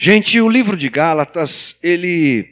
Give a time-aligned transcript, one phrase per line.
[0.00, 2.48] Gente, o livro de Gálatas, ele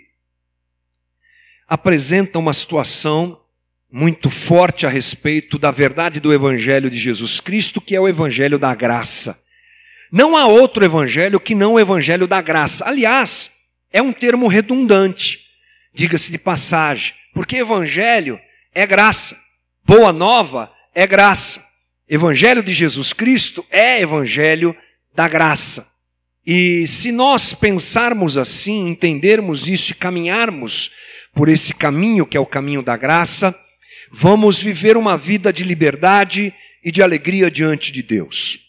[1.69, 3.41] apresenta uma situação
[3.89, 8.59] muito forte a respeito da verdade do evangelho de Jesus Cristo, que é o evangelho
[8.59, 9.41] da graça.
[10.11, 12.85] Não há outro evangelho que não o evangelho da graça.
[12.85, 13.49] Aliás,
[13.93, 15.39] é um termo redundante,
[15.95, 18.41] diga-se de passagem, porque evangelho
[18.75, 19.41] é graça,
[19.85, 21.65] boa nova é graça.
[22.09, 24.77] Evangelho de Jesus Cristo é evangelho
[25.15, 25.95] da graça.
[26.47, 30.93] E se nós pensarmos assim, entendermos isso e caminharmos
[31.35, 33.53] por esse caminho que é o caminho da graça,
[34.13, 38.61] vamos viver uma vida de liberdade e de alegria diante de Deus.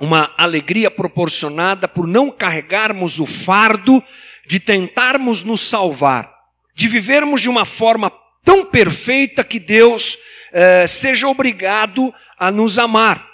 [0.00, 4.02] Uma alegria proporcionada por não carregarmos o fardo
[4.48, 6.32] de tentarmos nos salvar,
[6.74, 8.10] de vivermos de uma forma
[8.42, 10.16] tão perfeita que Deus
[10.50, 13.31] eh, seja obrigado a nos amar.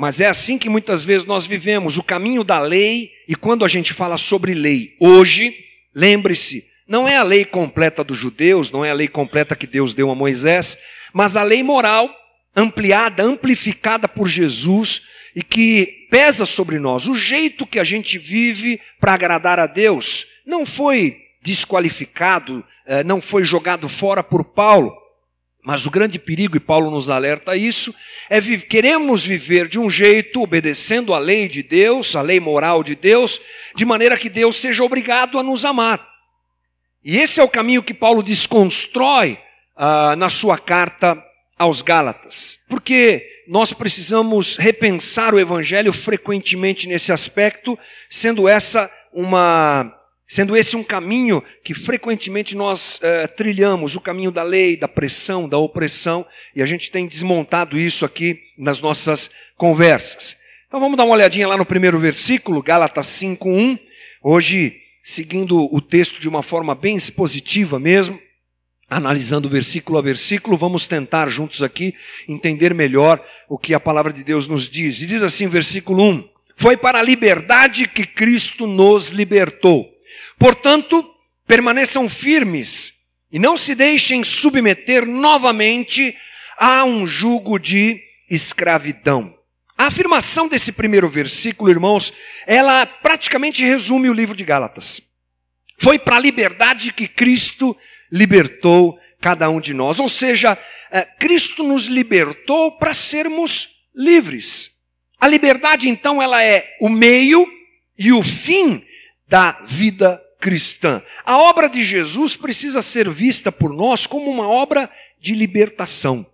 [0.00, 3.68] Mas é assim que muitas vezes nós vivemos o caminho da lei, e quando a
[3.68, 5.54] gente fala sobre lei hoje,
[5.94, 9.92] lembre-se, não é a lei completa dos judeus, não é a lei completa que Deus
[9.92, 10.78] deu a Moisés,
[11.12, 12.08] mas a lei moral
[12.56, 15.02] ampliada, amplificada por Jesus
[15.36, 17.06] e que pesa sobre nós.
[17.06, 23.20] O jeito que a gente vive para agradar a Deus não foi desqualificado, eh, não
[23.20, 24.99] foi jogado fora por Paulo.
[25.62, 27.94] Mas o grande perigo, e Paulo nos alerta a isso,
[28.30, 32.82] é vi queremos viver de um jeito, obedecendo a lei de Deus, a lei moral
[32.82, 33.40] de Deus,
[33.74, 36.08] de maneira que Deus seja obrigado a nos amar.
[37.04, 39.38] E esse é o caminho que Paulo desconstrói
[39.76, 41.22] ah, na sua carta
[41.58, 42.58] aos Gálatas.
[42.68, 49.99] Porque nós precisamos repensar o Evangelho frequentemente nesse aspecto, sendo essa uma
[50.30, 55.48] Sendo esse um caminho que frequentemente nós uh, trilhamos, o caminho da lei, da pressão,
[55.48, 60.36] da opressão, e a gente tem desmontado isso aqui nas nossas conversas.
[60.68, 63.76] Então vamos dar uma olhadinha lá no primeiro versículo, Gálatas 5:1.
[64.22, 68.16] Hoje, seguindo o texto de uma forma bem expositiva mesmo,
[68.88, 71.92] analisando versículo a versículo, vamos tentar juntos aqui
[72.28, 75.02] entender melhor o que a palavra de Deus nos diz.
[75.02, 79.89] E diz assim, versículo 1: Foi para a liberdade que Cristo nos libertou.
[80.40, 81.04] Portanto,
[81.46, 82.94] permaneçam firmes
[83.30, 86.16] e não se deixem submeter novamente
[86.56, 89.36] a um jugo de escravidão.
[89.76, 92.10] A afirmação desse primeiro versículo, irmãos,
[92.46, 95.02] ela praticamente resume o livro de Gálatas.
[95.78, 97.76] Foi para a liberdade que Cristo
[98.10, 100.00] libertou cada um de nós.
[100.00, 100.56] Ou seja,
[100.90, 104.70] eh, Cristo nos libertou para sermos livres.
[105.20, 107.46] A liberdade, então, ela é o meio
[107.98, 108.82] e o fim
[109.28, 111.02] da vida cristã.
[111.24, 114.90] A obra de Jesus precisa ser vista por nós como uma obra
[115.20, 116.26] de libertação.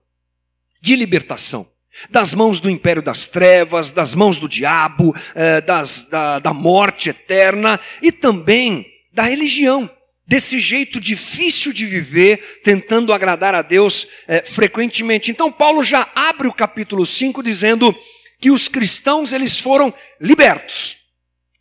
[0.80, 1.68] De libertação.
[2.10, 7.10] Das mãos do império das trevas, das mãos do diabo, eh, das, da, da morte
[7.10, 9.90] eterna e também da religião.
[10.26, 15.30] Desse jeito difícil de viver, tentando agradar a Deus eh, frequentemente.
[15.30, 17.96] Então, Paulo já abre o capítulo 5 dizendo
[18.38, 20.98] que os cristãos eles foram libertos.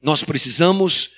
[0.01, 1.14] Nós precisamos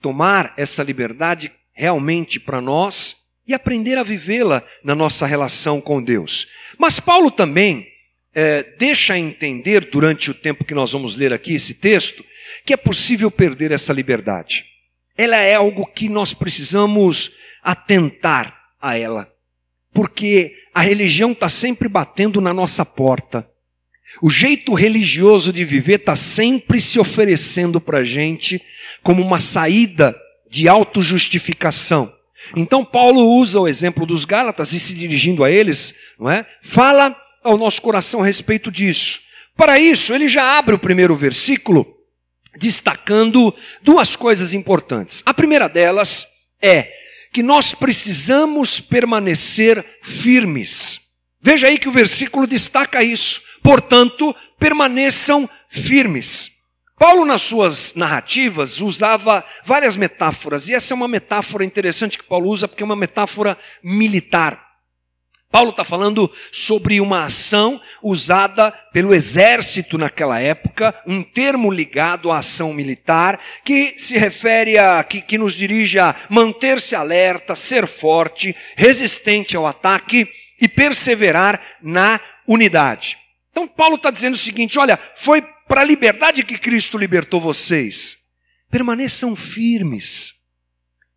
[0.00, 3.16] tomar essa liberdade realmente para nós
[3.46, 6.46] e aprender a vivê-la na nossa relação com Deus.
[6.78, 7.86] Mas Paulo também
[8.34, 12.24] é, deixa entender, durante o tempo que nós vamos ler aqui esse texto,
[12.64, 14.64] que é possível perder essa liberdade.
[15.16, 19.30] Ela é algo que nós precisamos atentar a ela,
[19.92, 23.49] porque a religião está sempre batendo na nossa porta.
[24.20, 28.60] O jeito religioso de viver está sempre se oferecendo para a gente
[29.02, 30.16] como uma saída
[30.48, 32.12] de autojustificação.
[32.56, 36.46] Então Paulo usa o exemplo dos Gálatas e se dirigindo a eles, não é?
[36.62, 39.20] Fala ao nosso coração a respeito disso.
[39.56, 41.86] Para isso, ele já abre o primeiro versículo
[42.56, 45.22] destacando duas coisas importantes.
[45.24, 46.26] A primeira delas
[46.60, 46.90] é
[47.32, 51.00] que nós precisamos permanecer firmes.
[51.40, 53.42] Veja aí que o versículo destaca isso.
[53.62, 56.50] Portanto, permaneçam firmes.
[56.98, 62.50] Paulo, nas suas narrativas, usava várias metáforas, e essa é uma metáfora interessante que Paulo
[62.50, 64.70] usa, porque é uma metáfora militar.
[65.50, 72.38] Paulo está falando sobre uma ação usada pelo exército naquela época, um termo ligado à
[72.38, 78.54] ação militar, que se refere a, que, que nos dirige a manter-se alerta, ser forte,
[78.76, 80.28] resistente ao ataque
[80.60, 83.18] e perseverar na unidade.
[83.50, 88.18] Então Paulo está dizendo o seguinte: olha, foi para a liberdade que Cristo libertou vocês.
[88.70, 90.34] Permaneçam firmes.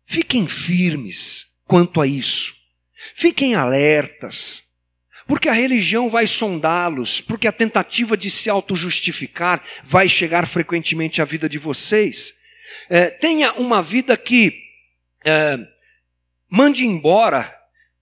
[0.06, 2.54] Fiquem firmes quanto a isso.
[3.14, 4.62] Fiquem alertas.
[5.26, 11.24] Porque a religião vai sondá-los, porque a tentativa de se auto-justificar vai chegar frequentemente à
[11.24, 12.34] vida de vocês.
[12.90, 14.60] é, tenha uma vida que
[15.24, 15.58] é,
[16.50, 17.54] mande embora,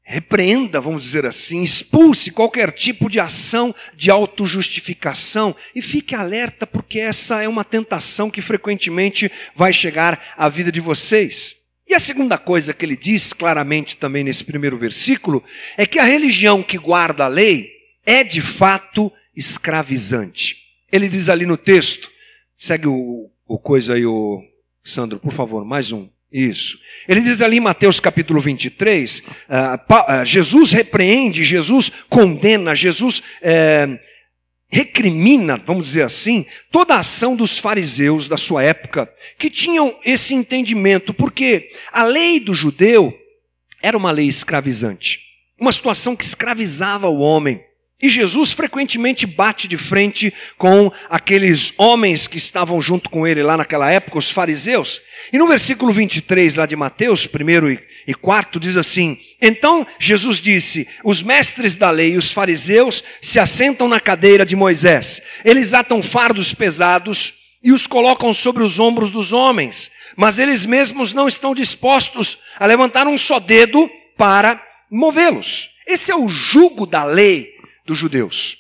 [0.05, 6.99] repreenda, vamos dizer assim, expulse qualquer tipo de ação de autojustificação e fique alerta, porque
[6.99, 11.55] essa é uma tentação que frequentemente vai chegar à vida de vocês.
[11.89, 15.43] E a segunda coisa que ele diz claramente também nesse primeiro versículo
[15.77, 17.71] é que a religião que guarda a lei
[18.05, 20.57] é de fato escravizante.
[20.91, 22.11] Ele diz ali no texto,
[22.57, 24.43] segue o, o coisa aí, o
[24.85, 26.09] Sandro, por favor, mais um.
[26.33, 26.79] Isso.
[27.07, 33.99] Ele diz ali em Mateus capítulo 23, uh, uh, Jesus repreende, Jesus condena, Jesus uh,
[34.71, 40.35] recrimina, vamos dizer assim, toda a ação dos fariseus da sua época, que tinham esse
[40.35, 43.13] entendimento, porque a lei do judeu
[43.83, 45.21] era uma lei escravizante,
[45.61, 47.63] uma situação que escravizava o homem.
[48.03, 53.57] E Jesus frequentemente bate de frente com aqueles homens que estavam junto com ele lá
[53.57, 55.01] naquela época, os fariseus.
[55.33, 57.71] E no versículo 23 lá de Mateus, primeiro
[58.05, 63.39] e quarto, diz assim: Então Jesus disse: Os mestres da lei e os fariseus se
[63.39, 65.23] assentam na cadeira de Moisés.
[65.45, 71.15] Eles atam fardos pesados e os colocam sobre os ombros dos homens, mas eles mesmos
[71.15, 74.61] não estão dispostos a levantar um só dedo para
[74.91, 75.71] movê-los.
[75.87, 77.52] Esse é o jugo da lei
[77.85, 78.59] dos judeus.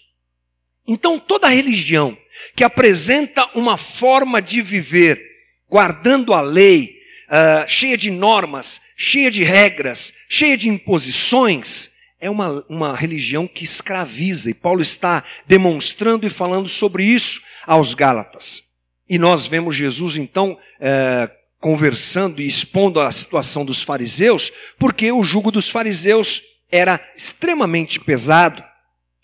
[0.86, 2.16] Então, toda religião
[2.56, 5.22] que apresenta uma forma de viver,
[5.68, 6.96] guardando a lei,
[7.28, 11.90] uh, cheia de normas, cheia de regras, cheia de imposições,
[12.20, 14.50] é uma, uma religião que escraviza.
[14.50, 18.62] E Paulo está demonstrando e falando sobre isso aos Gálatas.
[19.08, 21.30] E nós vemos Jesus, então, uh,
[21.60, 28.64] conversando e expondo a situação dos fariseus, porque o jugo dos fariseus era extremamente pesado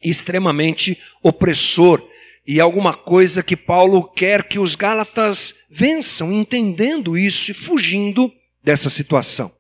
[0.03, 2.03] extremamente opressor
[2.47, 8.89] e alguma coisa que Paulo quer que os Gálatas vençam, entendendo isso e fugindo dessa
[8.89, 9.53] situação.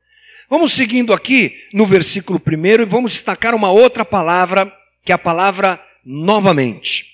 [0.48, 4.72] Vamos seguindo aqui no versículo primeiro e vamos destacar uma outra palavra,
[5.04, 7.04] que é a palavra novamente.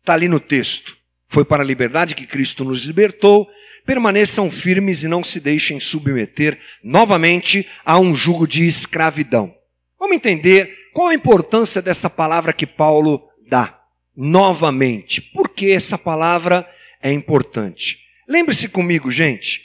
[0.00, 0.94] Está ali no texto.
[1.26, 3.48] Foi para a liberdade que Cristo nos libertou.
[3.86, 9.54] Permaneçam firmes e não se deixem submeter novamente a um jugo de escravidão.
[9.98, 13.80] Vamos entender qual a importância dessa palavra que Paulo dá?
[14.16, 15.20] Novamente.
[15.20, 16.64] Por que essa palavra
[17.02, 17.98] é importante?
[18.28, 19.60] Lembre-se comigo, gente.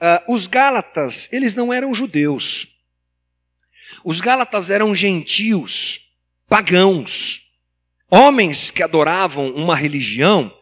[0.00, 2.66] Uh, os Gálatas, eles não eram judeus.
[4.04, 6.00] Os Gálatas eram gentios,
[6.48, 7.42] pagãos,
[8.10, 10.52] homens que adoravam uma religião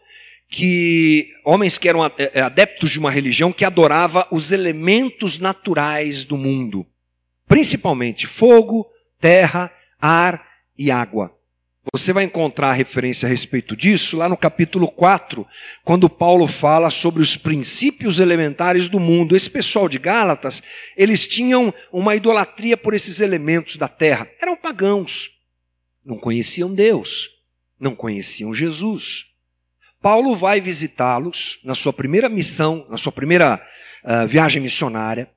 [0.50, 6.36] que homens que eram eh, adeptos de uma religião que adorava os elementos naturais do
[6.36, 6.84] mundo,
[7.46, 8.84] principalmente fogo,
[9.20, 10.46] terra ar
[10.78, 11.36] e água.
[11.92, 15.46] Você vai encontrar referência a respeito disso lá no capítulo 4,
[15.82, 19.34] quando Paulo fala sobre os princípios elementares do mundo.
[19.34, 20.62] Esse pessoal de Gálatas,
[20.96, 24.28] eles tinham uma idolatria por esses elementos da terra.
[24.40, 25.30] Eram pagãos.
[26.04, 27.30] Não conheciam Deus.
[27.78, 29.26] Não conheciam Jesus.
[30.02, 33.60] Paulo vai visitá-los na sua primeira missão, na sua primeira
[34.04, 35.30] uh, viagem missionária.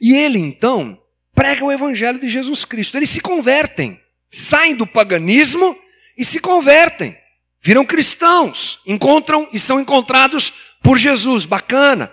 [0.00, 0.98] E ele então
[1.38, 2.96] pregam o evangelho de Jesus Cristo.
[2.96, 5.78] Eles se convertem, saem do paganismo
[6.16, 7.16] e se convertem.
[7.62, 10.52] Viram cristãos, encontram e são encontrados
[10.82, 11.44] por Jesus.
[11.44, 12.12] Bacana.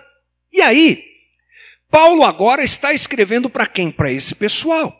[0.52, 1.02] E aí,
[1.90, 3.90] Paulo agora está escrevendo para quem?
[3.90, 4.96] Para esse pessoal.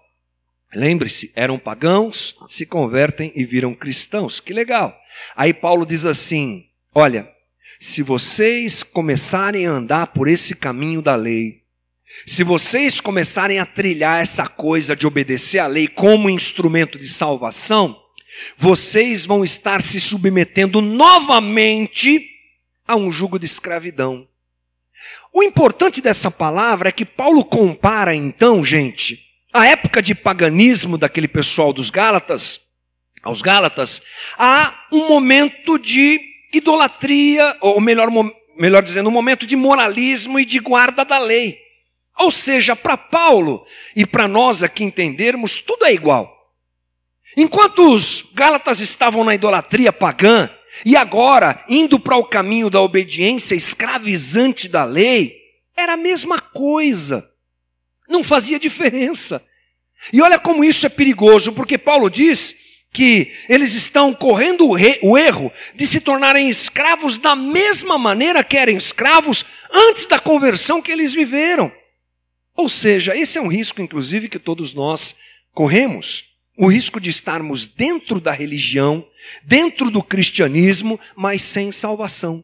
[0.75, 4.41] Lembre-se, eram pagãos, se convertem e viram cristãos.
[4.41, 4.99] Que legal.
[5.37, 7.31] Aí Paulo diz assim: Olha,
[7.79, 11.66] se vocês começarem a andar por esse caminho da lei,
[12.27, 18.01] se vocês começarem a trilhar essa coisa de obedecer à lei como instrumento de salvação,
[18.57, 22.29] vocês vão estar se submetendo novamente
[22.87, 24.27] a um jugo de escravidão.
[25.33, 29.21] O importante dessa palavra é que Paulo compara então, gente,
[29.53, 32.61] a época de paganismo daquele pessoal dos Gálatas,
[33.23, 34.01] aos Gálatas,
[34.39, 36.21] a um momento de
[36.53, 38.09] idolatria, ou melhor,
[38.57, 41.66] melhor dizendo, um momento de moralismo e de guarda da lei.
[42.19, 46.35] Ou seja, para Paulo e para nós aqui entendermos, tudo é igual.
[47.37, 50.49] Enquanto os Gálatas estavam na idolatria pagã,
[50.85, 55.37] e agora indo para o caminho da obediência escravizante da lei,
[55.77, 57.29] era a mesma coisa.
[58.09, 59.45] Não fazia diferença.
[60.13, 62.55] E olha como isso é perigoso, porque Paulo diz
[62.93, 68.73] que eles estão correndo o erro de se tornarem escravos da mesma maneira que eram
[68.73, 71.71] escravos antes da conversão que eles viveram.
[72.57, 75.15] Ou seja, esse é um risco, inclusive, que todos nós
[75.53, 76.25] corremos.
[76.57, 79.07] O risco de estarmos dentro da religião,
[79.45, 82.43] dentro do cristianismo, mas sem salvação.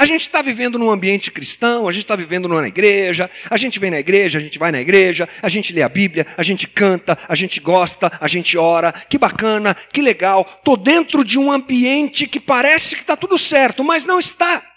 [0.00, 3.78] A gente está vivendo num ambiente cristão, a gente está vivendo numa igreja, a gente
[3.78, 6.66] vem na igreja, a gente vai na igreja, a gente lê a Bíblia, a gente
[6.66, 10.48] canta, a gente gosta, a gente ora, que bacana, que legal.
[10.58, 14.69] Estou dentro de um ambiente que parece que está tudo certo, mas não está.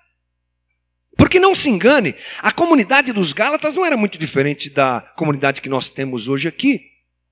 [1.16, 5.70] Porque não se engane, a comunidade dos Gálatas não era muito diferente da comunidade que
[5.70, 6.82] nós temos hoje aqui.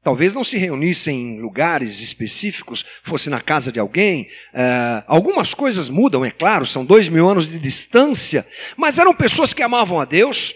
[0.03, 4.23] Talvez não se reunissem em lugares específicos, fosse na casa de alguém.
[4.51, 9.53] Uh, algumas coisas mudam, é claro, são dois mil anos de distância, mas eram pessoas
[9.53, 10.55] que amavam a Deus,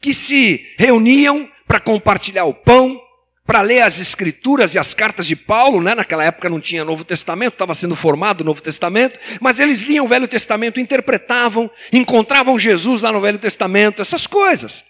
[0.00, 3.00] que se reuniam para compartilhar o pão,
[3.48, 5.94] para ler as escrituras e as cartas de Paulo, né?
[5.94, 10.04] naquela época não tinha Novo Testamento, estava sendo formado o Novo Testamento, mas eles liam
[10.04, 14.84] o Velho Testamento, interpretavam, encontravam Jesus lá no Velho Testamento, essas coisas.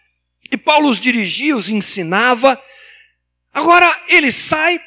[0.51, 2.61] E Paulo os dirigia, os ensinava,
[3.53, 4.81] Agora ele sai,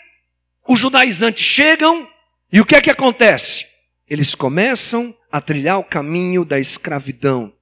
[0.68, 2.08] os judaizantes chegam,
[2.52, 3.66] e o que é que acontece?
[4.08, 7.54] Eles começam a trilhar o caminho da escravidão,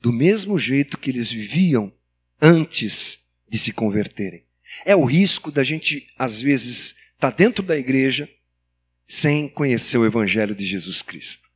[0.00, 1.92] do mesmo jeito que eles viviam
[2.40, 4.47] antes de se converterem.
[4.84, 8.28] É o risco da gente, às vezes, estar tá dentro da igreja
[9.06, 11.48] sem conhecer o Evangelho de Jesus Cristo.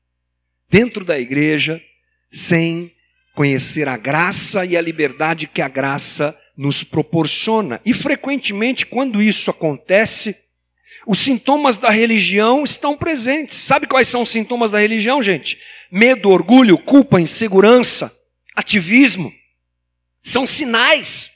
[0.71, 1.81] Dentro da igreja,
[2.31, 2.93] sem
[3.35, 7.81] conhecer a graça e a liberdade que a graça nos proporciona.
[7.85, 10.37] E frequentemente, quando isso acontece,
[11.07, 13.57] os sintomas da religião estão presentes.
[13.57, 15.59] Sabe quais são os sintomas da religião, gente?
[15.91, 18.15] Medo, orgulho, culpa, insegurança,
[18.55, 19.33] ativismo.
[20.23, 21.33] São sinais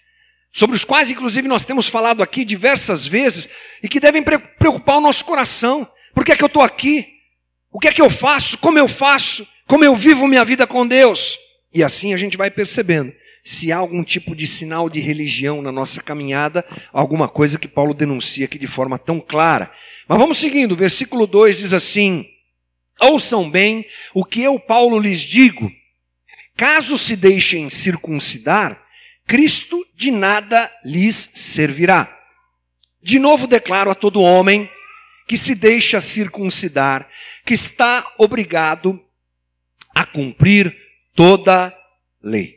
[0.56, 3.46] sobre os quais, inclusive, nós temos falado aqui diversas vezes
[3.82, 5.86] e que devem preocupar o nosso coração.
[6.14, 7.06] Por que é que eu estou aqui?
[7.70, 8.56] O que é que eu faço?
[8.56, 9.46] Como eu faço?
[9.66, 11.38] Como eu vivo minha vida com Deus?
[11.75, 13.12] E assim a gente vai percebendo
[13.44, 17.92] se há algum tipo de sinal de religião na nossa caminhada, alguma coisa que Paulo
[17.92, 19.70] denuncia aqui de forma tão clara.
[20.08, 22.25] Mas vamos seguindo, versículo 2 diz assim:
[22.98, 23.84] Ouçam bem
[24.14, 25.70] o que eu, Paulo, lhes digo.
[26.56, 28.85] Caso se deixem circuncidar,
[29.26, 32.16] Cristo de nada lhes servirá.
[33.02, 34.71] De novo declaro a todo homem
[35.26, 37.09] que se deixa circuncidar,
[37.45, 39.00] que está obrigado
[39.95, 40.76] a cumprir
[41.14, 41.76] toda
[42.23, 42.56] lei.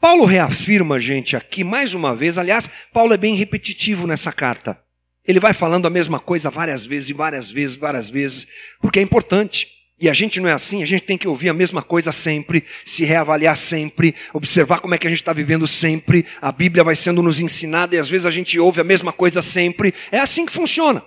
[0.00, 4.80] Paulo reafirma, gente, aqui mais uma vez, aliás, Paulo é bem repetitivo nessa carta.
[5.24, 8.46] Ele vai falando a mesma coisa várias vezes várias vezes, várias vezes,
[8.80, 9.68] porque é importante.
[10.00, 12.64] E a gente não é assim, a gente tem que ouvir a mesma coisa sempre,
[12.86, 16.24] se reavaliar sempre, observar como é que a gente está vivendo sempre.
[16.40, 19.42] A Bíblia vai sendo nos ensinada e às vezes a gente ouve a mesma coisa
[19.42, 19.92] sempre.
[20.10, 21.04] É assim que funciona.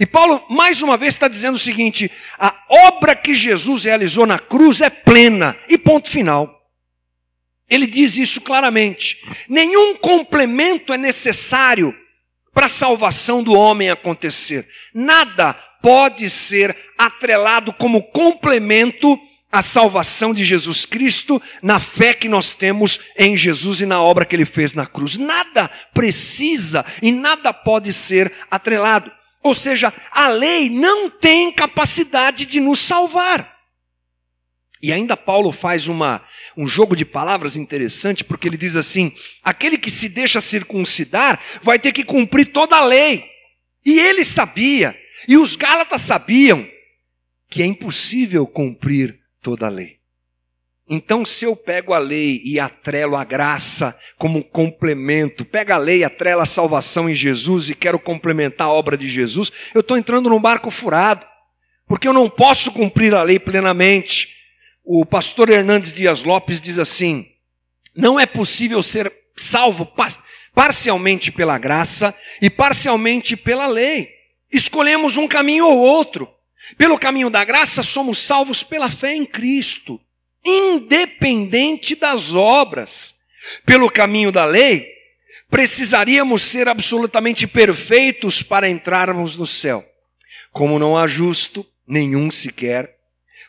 [0.00, 2.56] E Paulo, mais uma vez, está dizendo o seguinte: a
[2.88, 6.58] obra que Jesus realizou na cruz é plena, e ponto final.
[7.68, 9.18] Ele diz isso claramente.
[9.48, 11.94] Nenhum complemento é necessário
[12.52, 14.66] para a salvação do homem acontecer.
[14.94, 19.18] Nada pode ser atrelado como complemento
[19.50, 24.24] à salvação de Jesus Cristo, na fé que nós temos em Jesus e na obra
[24.24, 25.18] que ele fez na cruz.
[25.18, 29.12] Nada precisa e nada pode ser atrelado.
[29.42, 33.52] Ou seja, a lei não tem capacidade de nos salvar.
[34.80, 36.24] E ainda Paulo faz uma
[36.56, 39.12] um jogo de palavras interessante, porque ele diz assim:
[39.42, 43.24] aquele que se deixa circuncidar vai ter que cumprir toda a lei.
[43.84, 44.96] E ele sabia,
[45.28, 46.66] e os Gálatas sabiam,
[47.48, 49.98] que é impossível cumprir toda a lei.
[50.88, 56.04] Então, se eu pego a lei e atrelo a graça como complemento, pego a lei
[56.04, 60.28] atrelo a salvação em Jesus e quero complementar a obra de Jesus, eu estou entrando
[60.28, 61.24] num barco furado,
[61.86, 64.28] porque eu não posso cumprir a lei plenamente.
[64.84, 67.26] O pastor Hernandes Dias Lopes diz assim:
[67.94, 69.90] não é possível ser salvo
[70.54, 74.10] parcialmente pela graça e parcialmente pela lei.
[74.52, 76.28] Escolhemos um caminho ou outro.
[76.76, 80.00] Pelo caminho da graça, somos salvos pela fé em Cristo,
[80.44, 83.14] independente das obras.
[83.64, 84.86] Pelo caminho da lei,
[85.50, 89.84] precisaríamos ser absolutamente perfeitos para entrarmos no céu.
[90.52, 92.96] Como não há justo, nenhum sequer,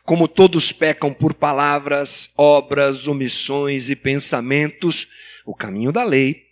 [0.03, 5.07] como todos pecam por palavras, obras, omissões e pensamentos,
[5.45, 6.43] o caminho da lei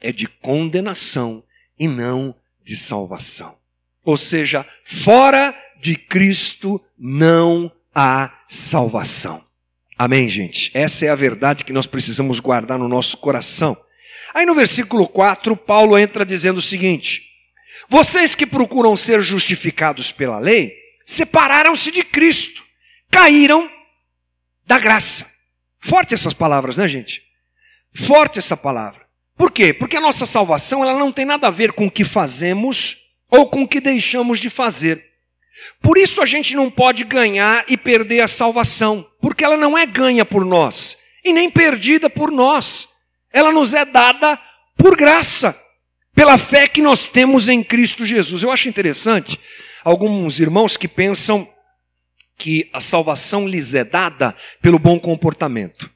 [0.00, 1.44] é de condenação
[1.78, 3.59] e não de salvação.
[4.10, 9.44] Ou seja, fora de Cristo não há salvação.
[9.96, 10.68] Amém, gente?
[10.74, 13.80] Essa é a verdade que nós precisamos guardar no nosso coração.
[14.34, 17.22] Aí no versículo 4, Paulo entra dizendo o seguinte:
[17.88, 20.74] Vocês que procuram ser justificados pela lei,
[21.06, 22.64] separaram-se de Cristo
[23.08, 23.70] caíram
[24.66, 25.30] da graça.
[25.78, 27.22] Forte essas palavras, né, gente?
[27.94, 29.06] Forte essa palavra.
[29.36, 29.72] Por quê?
[29.72, 32.99] Porque a nossa salvação ela não tem nada a ver com o que fazemos
[33.30, 35.04] ou com o que deixamos de fazer.
[35.80, 39.86] Por isso a gente não pode ganhar e perder a salvação, porque ela não é
[39.86, 42.88] ganha por nós e nem perdida por nós.
[43.32, 44.38] Ela nos é dada
[44.76, 45.58] por graça,
[46.14, 48.42] pela fé que nós temos em Cristo Jesus.
[48.42, 49.38] Eu acho interessante
[49.84, 51.48] alguns irmãos que pensam
[52.36, 55.90] que a salvação lhes é dada pelo bom comportamento.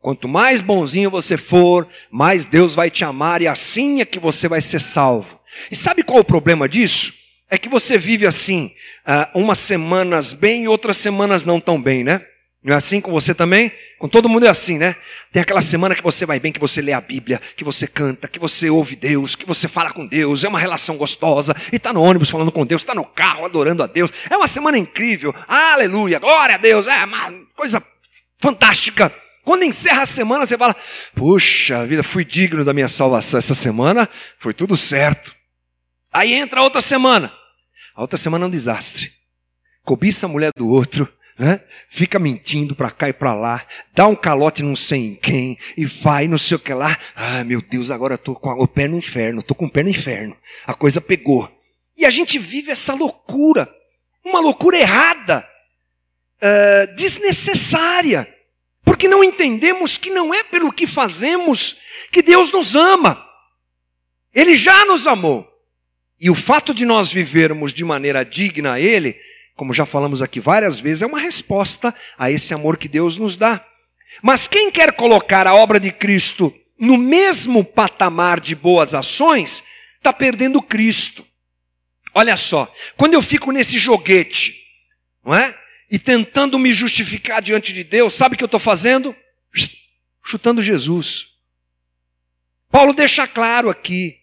[0.00, 4.46] Quanto mais bonzinho você for, mais Deus vai te amar e assim é que você
[4.46, 5.37] vai ser salvo.
[5.70, 7.12] E sabe qual é o problema disso?
[7.50, 8.72] É que você vive assim,
[9.06, 12.22] uh, umas semanas bem e outras semanas não tão bem, né?
[12.62, 13.72] Não é assim com você também?
[13.98, 14.96] Com todo mundo é assim, né?
[15.32, 18.26] Tem aquela semana que você vai bem, que você lê a Bíblia, que você canta,
[18.26, 21.92] que você ouve Deus, que você fala com Deus, é uma relação gostosa, e está
[21.92, 24.10] no ônibus falando com Deus, está no carro adorando a Deus.
[24.28, 27.82] É uma semana incrível, aleluia, glória a Deus, é uma coisa
[28.40, 29.14] fantástica.
[29.44, 30.76] Quando encerra a semana, você fala:
[31.14, 34.08] Puxa vida, fui digno da minha salvação essa semana,
[34.40, 35.37] foi tudo certo.
[36.12, 37.32] Aí entra outra semana,
[37.94, 39.12] a outra semana é um desastre.
[39.84, 41.60] Cobiça a mulher do outro, né?
[41.88, 45.84] Fica mentindo para cá e para lá, dá um calote não sei em quem, e
[45.84, 46.98] vai não sei o que lá.
[47.14, 49.82] Ah, meu Deus, agora eu tô com o pé no inferno, tô com o pé
[49.82, 50.36] no inferno.
[50.66, 51.50] A coisa pegou.
[51.96, 53.68] E a gente vive essa loucura,
[54.24, 55.48] uma loucura errada,
[56.42, 58.32] uh, desnecessária,
[58.84, 61.76] porque não entendemos que não é pelo que fazemos
[62.12, 63.24] que Deus nos ama.
[64.32, 65.47] Ele já nos amou.
[66.20, 69.16] E o fato de nós vivermos de maneira digna a Ele
[69.58, 73.34] como já falamos aqui várias vezes, é uma resposta a esse amor que Deus nos
[73.34, 73.66] dá.
[74.22, 79.64] Mas quem quer colocar a obra de Cristo no mesmo patamar de boas ações,
[79.96, 81.26] está perdendo Cristo.
[82.14, 84.54] Olha só, quando eu fico nesse joguete,
[85.24, 85.58] não é?
[85.90, 89.14] E tentando me justificar diante de Deus, sabe o que eu estou fazendo?
[90.24, 91.30] Chutando Jesus.
[92.70, 94.17] Paulo deixa claro aqui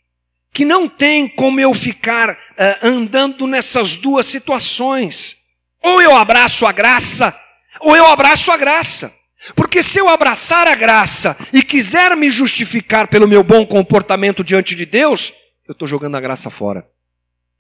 [0.56, 2.38] que não tem como eu ficar uh,
[2.82, 5.36] andando nessas duas situações.
[5.84, 7.38] Ou eu abraço a graça,
[7.82, 9.14] ou eu abraço a graça.
[9.54, 14.76] Porque se eu abraçar a graça e quiser me justificar pelo meu bom comportamento diante
[14.76, 15.34] de Deus,
[15.68, 16.88] eu estou jogando a graça fora.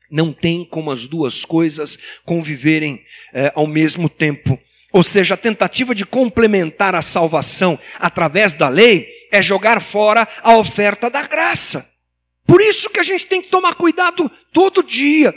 [0.09, 3.03] Não tem como as duas coisas conviverem
[3.33, 4.57] eh, ao mesmo tempo.
[4.93, 10.55] Ou seja, a tentativa de complementar a salvação através da lei é jogar fora a
[10.55, 11.93] oferta da graça.
[12.45, 15.33] Por isso que a gente tem que tomar cuidado todo dia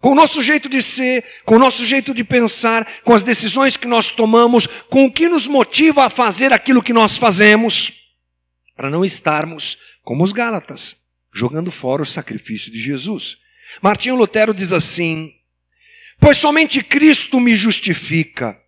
[0.00, 3.76] com o nosso jeito de ser, com o nosso jeito de pensar, com as decisões
[3.76, 7.92] que nós tomamos, com o que nos motiva a fazer aquilo que nós fazemos,
[8.74, 10.96] para não estarmos como os Gálatas,
[11.32, 13.36] jogando fora o sacrifício de Jesus.
[13.82, 15.34] Martinho Lutero diz assim:
[16.18, 18.58] Pois somente Cristo me justifica,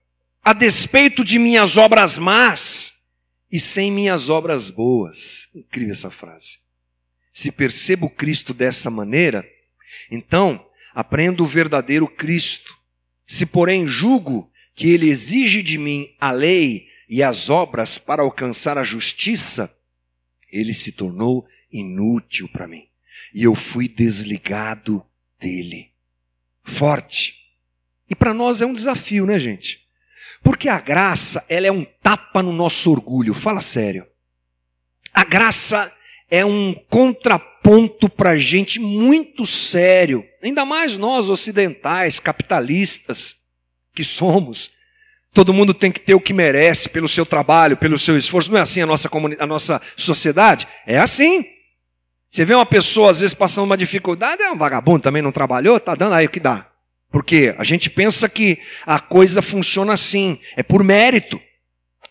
[0.45, 2.93] a despeito de minhas obras más
[3.51, 5.49] e sem minhas obras boas.
[5.55, 6.62] Incrível essa frase
[7.33, 9.49] se percebo Cristo dessa maneira,
[10.11, 10.65] então
[10.95, 12.77] aprendo o verdadeiro Cristo.
[13.27, 18.77] Se, porém, julgo que ele exige de mim a lei e as obras para alcançar
[18.77, 19.75] a justiça,
[20.51, 22.87] ele se tornou inútil para mim.
[23.35, 25.05] E eu fui desligado
[25.41, 25.91] dele.
[26.63, 27.35] Forte.
[28.09, 29.87] E para nós é um desafio, né, gente?
[30.43, 33.33] Porque a graça, ela é um tapa no nosso orgulho.
[33.33, 34.07] Fala sério.
[35.15, 35.93] A graça
[36.33, 43.37] é um contraponto para gente muito sério, ainda mais nós ocidentais, capitalistas
[43.95, 44.71] que somos.
[45.35, 48.51] Todo mundo tem que ter o que merece pelo seu trabalho, pelo seu esforço.
[48.51, 50.67] Não é assim a nossa, a nossa sociedade?
[50.87, 51.45] É assim.
[52.31, 55.79] Você vê uma pessoa, às vezes, passando uma dificuldade, é um vagabundo também, não trabalhou,
[55.79, 56.67] tá dando aí o que dá.
[57.11, 61.39] Porque a gente pensa que a coisa funciona assim, é por mérito.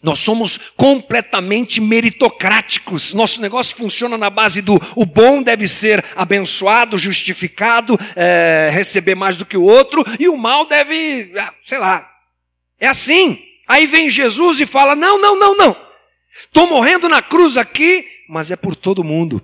[0.01, 3.13] Nós somos completamente meritocráticos.
[3.13, 9.37] Nosso negócio funciona na base do o bom deve ser abençoado, justificado, é, receber mais
[9.37, 12.09] do que o outro, e o mal deve, ah, sei lá.
[12.79, 13.39] É assim.
[13.67, 15.77] Aí vem Jesus e fala: não, não, não, não.
[16.45, 19.41] Estou morrendo na cruz aqui, mas é por todo mundo.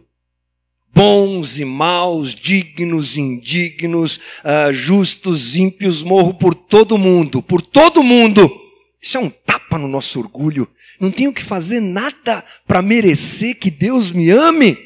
[0.92, 8.52] Bons e maus, dignos, indignos, uh, justos, ímpios, morro por todo mundo, por todo mundo.
[9.00, 9.30] Isso é um
[9.68, 10.68] tapa no nosso orgulho.
[11.00, 14.78] Não tenho que fazer nada para merecer que Deus me ame.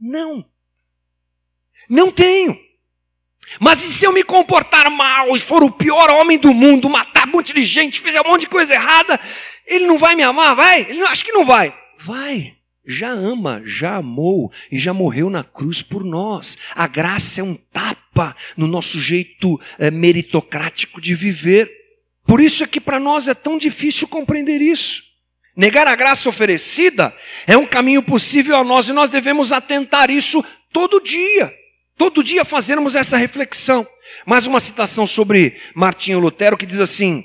[0.00, 0.44] Não.
[1.88, 2.58] Não tenho.
[3.60, 7.28] Mas e se eu me comportar mal e for o pior homem do mundo, matar
[7.28, 9.20] um monte de gente, fizer um monte de coisa errada,
[9.64, 10.56] ele não vai me amar?
[10.56, 10.80] Vai?
[10.80, 11.72] Ele não, acho que não vai.
[12.04, 12.56] Vai.
[12.84, 16.58] Já ama, já amou e já morreu na cruz por nós.
[16.74, 21.85] A graça é um tapa no nosso jeito é, meritocrático de viver.
[22.26, 25.02] Por isso é que para nós é tão difícil compreender isso.
[25.56, 27.14] Negar a graça oferecida
[27.46, 31.52] é um caminho possível a nós e nós devemos atentar isso todo dia.
[31.96, 33.86] Todo dia fazermos essa reflexão.
[34.26, 37.24] Mais uma citação sobre Martinho Lutero que diz assim: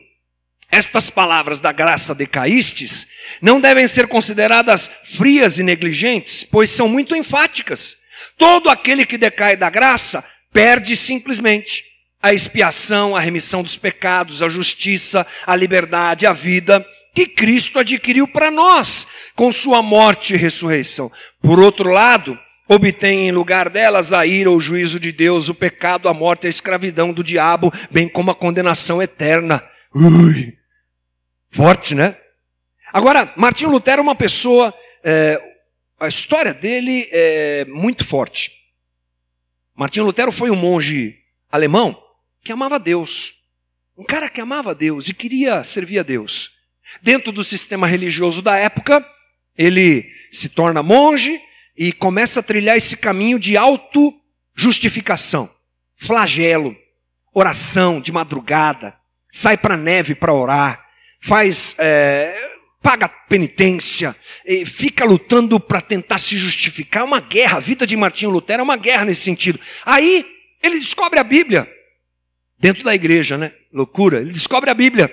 [0.71, 3.05] estas palavras da graça decaístes
[3.41, 7.97] não devem ser consideradas frias e negligentes, pois são muito enfáticas.
[8.37, 11.90] Todo aquele que decai da graça perde simplesmente
[12.21, 18.27] a expiação, a remissão dos pecados, a justiça, a liberdade, a vida que Cristo adquiriu
[18.27, 21.11] para nós com sua morte e ressurreição.
[21.41, 22.37] Por outro lado,
[22.69, 26.49] obtém em lugar delas a ira, o juízo de Deus, o pecado, a morte, a
[26.49, 29.63] escravidão do diabo, bem como a condenação eterna.
[29.93, 30.57] Ui,
[31.51, 32.15] forte, né?
[32.93, 35.41] Agora, Martinho Lutero é uma pessoa, é,
[35.99, 38.53] a história dele é muito forte.
[39.75, 41.15] Martinho Lutero foi um monge
[41.51, 41.97] alemão
[42.43, 43.33] que amava Deus.
[43.97, 46.51] Um cara que amava Deus e queria servir a Deus.
[47.01, 49.05] Dentro do sistema religioso da época,
[49.57, 51.39] ele se torna monge
[51.77, 55.49] e começa a trilhar esse caminho de auto-justificação,
[55.97, 56.75] flagelo,
[57.33, 58.95] oração de madrugada,
[59.31, 60.85] sai para a neve para orar,
[61.21, 62.35] faz, é,
[62.81, 64.15] paga penitência,
[64.65, 67.03] fica lutando para tentar se justificar.
[67.03, 69.59] É uma guerra, a vida de Martinho Lutero é uma guerra nesse sentido.
[69.85, 70.25] Aí
[70.61, 71.69] ele descobre a Bíblia,
[72.61, 73.51] dentro da igreja, né?
[73.73, 74.19] Loucura.
[74.19, 75.11] Ele descobre a Bíblia.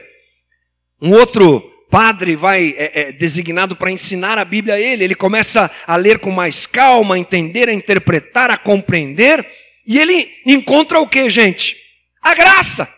[1.00, 5.02] Um outro padre vai é, é, designado para ensinar a Bíblia a ele.
[5.02, 9.44] Ele começa a ler com mais calma, a entender, a interpretar, a compreender.
[9.86, 11.76] E ele encontra o que, gente?
[12.22, 12.92] A graça.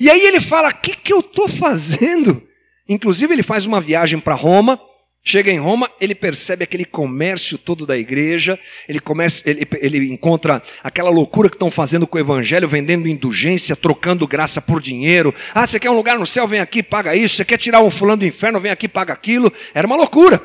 [0.00, 2.42] E aí ele fala: o que, que eu estou fazendo?
[2.88, 4.80] Inclusive, ele faz uma viagem para Roma.
[5.28, 8.56] Chega em Roma, ele percebe aquele comércio todo da igreja,
[8.88, 13.74] ele, começa, ele, ele encontra aquela loucura que estão fazendo com o evangelho, vendendo indulgência,
[13.74, 15.34] trocando graça por dinheiro.
[15.52, 17.34] Ah, você quer um lugar no céu, vem aqui, paga isso.
[17.34, 19.52] Você quer tirar um fulano do inferno, vem aqui, paga aquilo.
[19.74, 20.40] Era uma loucura.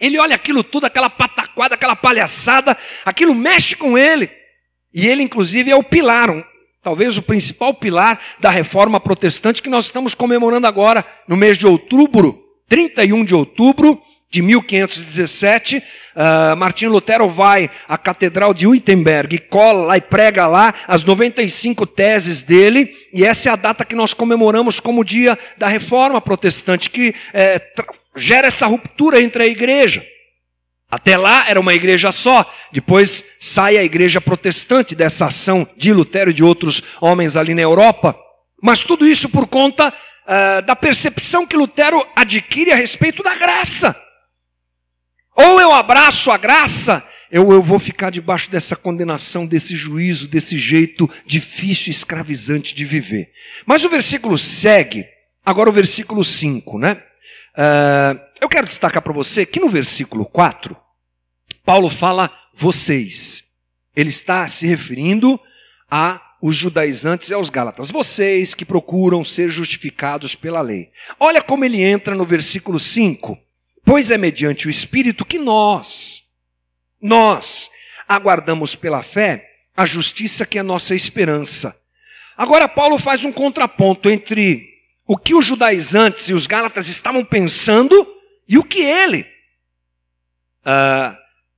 [0.00, 4.30] Ele olha aquilo tudo, aquela pataquada, aquela palhaçada, aquilo mexe com ele.
[4.94, 6.44] E ele, inclusive, é o pilar, um,
[6.80, 11.66] talvez o principal pilar da reforma protestante que nós estamos comemorando agora, no mês de
[11.66, 15.82] outubro 31 de outubro de 1517, uh,
[16.16, 21.04] ah, Martinho Lutero vai à Catedral de Wittenberg e cola lá e prega lá as
[21.04, 26.20] 95 teses dele, e essa é a data que nós comemoramos como dia da reforma
[26.20, 27.60] protestante, que é,
[28.16, 30.04] gera essa ruptura entre a igreja.
[30.90, 36.30] Até lá era uma igreja só, depois sai a igreja protestante dessa ação de Lutero
[36.30, 38.16] e de outros homens ali na Europa.
[38.62, 39.92] Mas tudo isso por conta
[40.26, 44.00] uh, da percepção que Lutero adquire a respeito da graça.
[45.34, 50.58] Ou eu abraço a graça, ou eu vou ficar debaixo dessa condenação, desse juízo, desse
[50.58, 53.30] jeito difícil e escravizante de viver.
[53.64, 55.06] Mas o versículo segue,
[55.44, 57.02] agora o versículo 5, né?
[57.56, 60.76] Uh, eu quero destacar para você que no versículo 4,
[61.64, 63.44] Paulo fala vocês.
[63.94, 65.40] Ele está se referindo
[65.90, 70.90] a os judaizantes e aos gálatas, vocês que procuram ser justificados pela lei.
[71.18, 73.38] Olha como ele entra no versículo 5.
[73.84, 76.24] Pois é mediante o Espírito que nós,
[77.00, 77.70] nós,
[78.08, 81.78] aguardamos pela fé a justiça que é a nossa esperança.
[82.36, 84.68] Agora, Paulo faz um contraponto entre
[85.06, 88.06] o que os judaizantes e os gálatas estavam pensando
[88.48, 89.26] e o que ele
[90.66, 91.16] uh,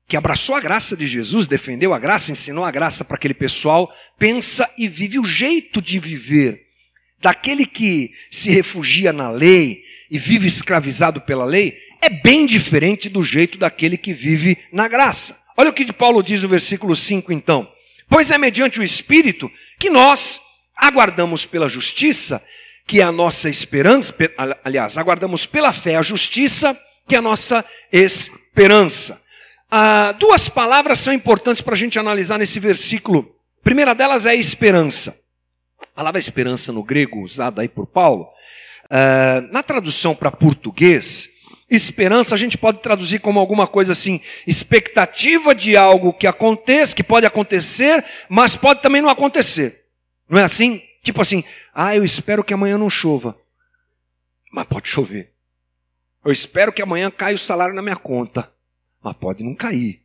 [0.09, 3.93] que abraçou a graça de Jesus, defendeu a graça, ensinou a graça para aquele pessoal,
[4.19, 6.63] pensa e vive o jeito de viver
[7.21, 13.23] daquele que se refugia na lei e vive escravizado pela lei, é bem diferente do
[13.23, 15.39] jeito daquele que vive na graça.
[15.55, 17.71] Olha o que Paulo diz no versículo 5 então.
[18.09, 20.41] Pois é mediante o Espírito que nós
[20.75, 22.43] aguardamos pela justiça,
[22.87, 24.15] que é a nossa esperança,
[24.65, 29.21] aliás, aguardamos pela fé a justiça, que é a nossa esperança.
[29.71, 33.37] Ah, duas palavras são importantes para a gente analisar nesse versículo.
[33.61, 35.21] A primeira delas é esperança.
[35.83, 38.29] A palavra esperança no grego, usada aí por Paulo,
[38.89, 41.29] ah, na tradução para português,
[41.69, 47.05] esperança a gente pode traduzir como alguma coisa assim, expectativa de algo que aconteça, que
[47.05, 49.85] pode acontecer, mas pode também não acontecer.
[50.31, 50.83] Não é assim?
[51.03, 53.39] Tipo assim, ah, eu espero que amanhã não chova.
[54.51, 55.35] Mas pode chover.
[56.25, 58.51] Eu espero que amanhã caia o salário na minha conta
[59.03, 60.01] mas pode não cair.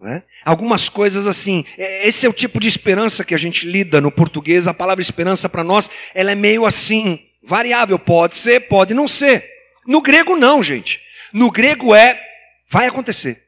[0.00, 0.22] Né?
[0.44, 4.12] Algumas coisas assim, é, esse é o tipo de esperança que a gente lida no
[4.12, 4.68] português.
[4.68, 7.98] A palavra esperança para nós, ela é meio assim, variável.
[7.98, 9.48] Pode ser, pode não ser.
[9.86, 11.00] No grego, não, gente.
[11.32, 12.20] No grego é,
[12.70, 13.44] vai acontecer.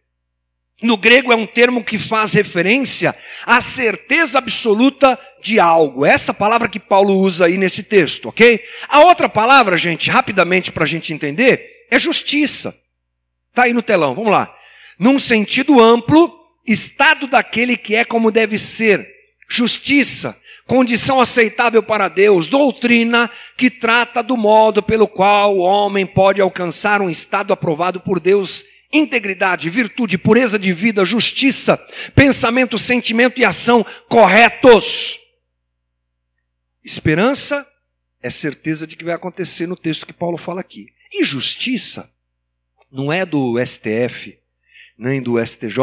[0.81, 6.07] No grego é um termo que faz referência à certeza absoluta de algo.
[6.07, 8.65] Essa palavra que Paulo usa aí nesse texto, ok?
[8.89, 12.79] A outra palavra, gente, rapidamente para a gente entender, é justiça.
[13.51, 14.55] Está aí no telão, vamos lá
[14.99, 16.35] num sentido amplo,
[16.67, 19.09] estado daquele que é como deve ser,
[19.49, 26.41] justiça, condição aceitável para Deus, doutrina que trata do modo pelo qual o homem pode
[26.41, 31.77] alcançar um estado aprovado por Deus integridade, virtude, pureza de vida, justiça,
[32.15, 35.19] pensamento, sentimento e ação corretos.
[36.83, 37.67] Esperança
[38.23, 40.87] é certeza de que vai acontecer no texto que Paulo fala aqui.
[41.13, 42.11] E justiça
[42.91, 44.39] não é do STF,
[44.99, 45.79] nem do STJ,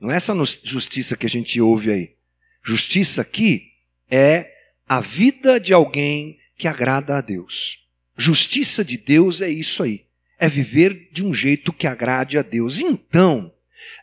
[0.00, 2.14] não é essa justiça que a gente ouve aí.
[2.62, 3.72] Justiça aqui
[4.10, 4.50] é
[4.88, 7.86] a vida de alguém que agrada a Deus.
[8.16, 10.06] Justiça de Deus é isso aí.
[10.38, 12.80] É viver de um jeito que agrade a Deus.
[12.80, 13.52] Então,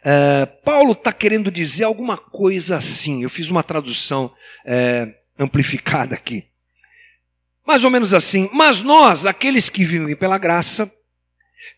[0.04, 3.24] uh, Paulo está querendo dizer alguma coisa assim.
[3.24, 4.26] Eu fiz uma tradução
[4.66, 6.46] uh, amplificada aqui.
[7.66, 8.50] Mais ou menos assim.
[8.54, 10.92] Mas nós, aqueles que vivem pela graça,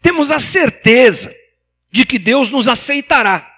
[0.02, 1.34] temos a certeza
[1.92, 3.50] de que Deus nos aceitará.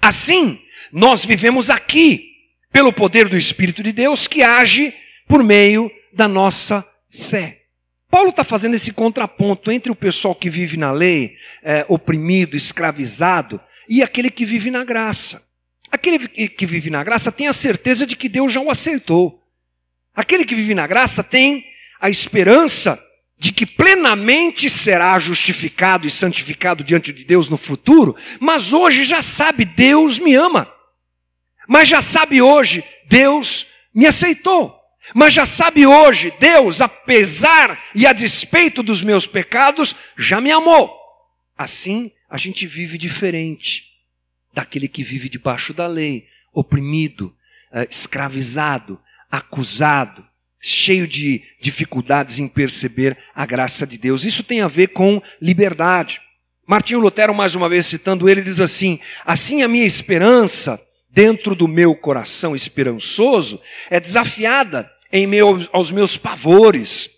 [0.00, 0.60] Assim,
[0.92, 2.32] nós vivemos aqui
[2.72, 4.94] pelo poder do Espírito de Deus que age
[5.28, 7.62] por meio da nossa fé.
[8.10, 13.60] Paulo está fazendo esse contraponto entre o pessoal que vive na lei, é, oprimido, escravizado,
[13.88, 15.42] e aquele que vive na graça.
[15.90, 19.42] Aquele que vive na graça tem a certeza de que Deus já o aceitou.
[20.14, 21.64] Aquele que vive na graça tem
[22.00, 23.02] a esperança
[23.42, 29.20] de que plenamente será justificado e santificado diante de Deus no futuro, mas hoje já
[29.20, 30.72] sabe, Deus me ama.
[31.66, 34.72] Mas já sabe hoje, Deus me aceitou.
[35.12, 40.96] Mas já sabe hoje, Deus, apesar e a despeito dos meus pecados, já me amou.
[41.58, 43.82] Assim, a gente vive diferente
[44.54, 47.34] daquele que vive debaixo da lei, oprimido,
[47.72, 50.24] eh, escravizado, acusado,
[50.62, 54.24] cheio de dificuldades em perceber a graça de Deus.
[54.24, 56.20] Isso tem a ver com liberdade.
[56.66, 61.66] Martinho Lutero, mais uma vez citando ele, diz assim: Assim a minha esperança dentro do
[61.66, 67.10] meu coração esperançoso é desafiada em meio aos meus pavores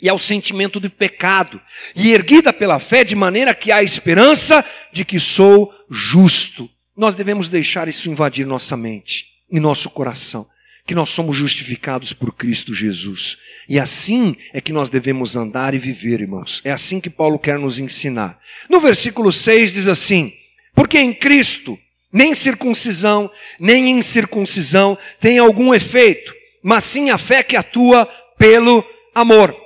[0.00, 1.60] e ao sentimento de pecado,
[1.94, 6.68] e erguida pela fé de maneira que há esperança de que sou justo.
[6.96, 10.46] Nós devemos deixar isso invadir nossa mente e nosso coração,
[10.86, 13.38] que nós somos justificados por Cristo Jesus.
[13.68, 16.60] E assim é que nós devemos andar e viver, irmãos.
[16.64, 18.38] É assim que Paulo quer nos ensinar.
[18.68, 20.32] No versículo 6 diz assim:
[20.74, 21.78] Porque em Cristo
[22.12, 29.56] nem circuncisão, nem incircuncisão tem algum efeito, mas sim a fé que atua pelo amor.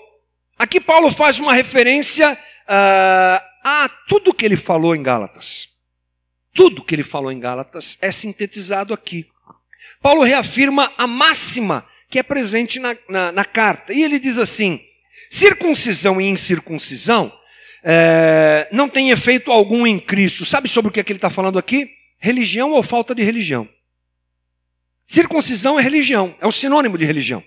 [0.58, 5.68] Aqui Paulo faz uma referência uh, a tudo que ele falou em Gálatas.
[6.54, 9.26] Tudo que ele falou em Gálatas é sintetizado aqui.
[10.06, 13.92] Paulo reafirma a máxima que é presente na, na, na carta.
[13.92, 14.80] E ele diz assim:
[15.28, 17.32] circuncisão e incircuncisão
[17.82, 20.44] é, não tem efeito algum em Cristo.
[20.44, 21.90] Sabe sobre o que, é que ele está falando aqui?
[22.20, 23.68] religião ou falta de religião.
[25.08, 27.42] Circuncisão é religião, é um sinônimo de religião.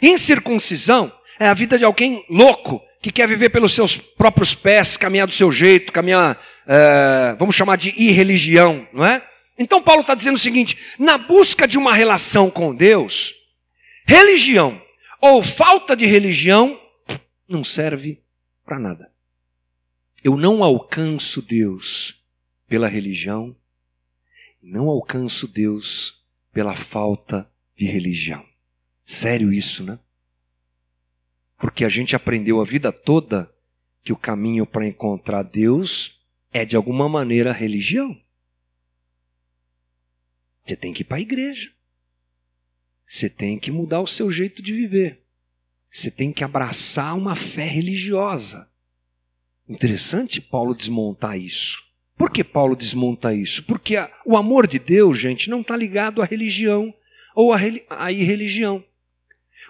[0.00, 5.26] Incircuncisão é a vida de alguém louco que quer viver pelos seus próprios pés, caminhar
[5.26, 9.22] do seu jeito, caminhar, é, vamos chamar de irreligião, não é?
[9.58, 13.34] Então Paulo está dizendo o seguinte: na busca de uma relação com Deus,
[14.06, 14.80] religião
[15.20, 16.80] ou falta de religião
[17.48, 18.22] não serve
[18.64, 19.12] para nada.
[20.22, 22.20] Eu não alcanço Deus
[22.66, 23.56] pela religião
[24.62, 28.44] não alcanço Deus pela falta de religião.
[29.04, 29.98] Sério isso, né?
[31.56, 33.52] Porque a gente aprendeu a vida toda
[34.02, 36.20] que o caminho para encontrar Deus
[36.52, 38.16] é de alguma maneira religião.
[40.68, 41.70] Você tem que ir para a igreja.
[43.06, 45.22] Você tem que mudar o seu jeito de viver.
[45.90, 48.68] Você tem que abraçar uma fé religiosa.
[49.66, 51.82] Interessante Paulo desmontar isso.
[52.18, 53.62] Por que Paulo desmonta isso?
[53.62, 56.92] Porque a, o amor de Deus, gente, não está ligado à religião
[57.34, 58.84] ou à, à irreligião.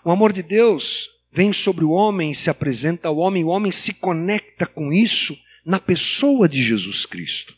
[0.05, 3.95] O amor de Deus vem sobre o homem, se apresenta ao homem, o homem se
[3.95, 7.57] conecta com isso na pessoa de Jesus Cristo.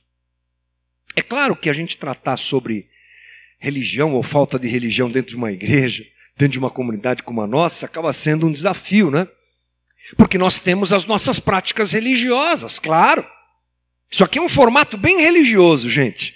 [1.16, 2.90] É claro que a gente tratar sobre
[3.60, 6.02] religião ou falta de religião dentro de uma igreja,
[6.36, 9.28] dentro de uma comunidade como a nossa, acaba sendo um desafio, né?
[10.16, 13.24] Porque nós temos as nossas práticas religiosas, claro.
[14.10, 16.34] Isso aqui é um formato bem religioso, gente.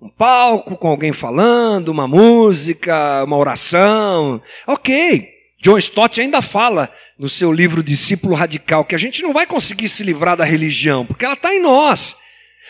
[0.00, 4.40] Um palco com alguém falando, uma música, uma oração.
[4.66, 5.28] Ok.
[5.60, 9.88] John Stott ainda fala no seu livro Discípulo Radical que a gente não vai conseguir
[9.88, 12.16] se livrar da religião, porque ela está em nós.